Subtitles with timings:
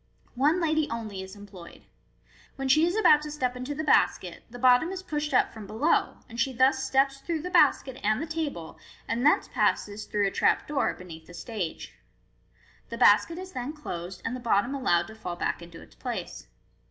[0.33, 1.83] One lady only is employed.
[2.55, 5.67] When she is about to step into the basket, the bottom is pushed up from
[5.67, 10.25] below, and she thus steps through the basket and the table, and thence passes, through
[10.25, 11.93] a trap door, beneath the stage.
[12.89, 16.47] The basket is then closed, and the bottom allowed to fall back into its place.